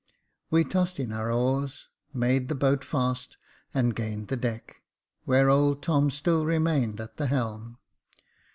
[0.49, 3.37] We tossed in our oars, made the boat fast,
[3.71, 4.81] and gained the deck,
[5.25, 7.77] where old Tom still remained at the helm.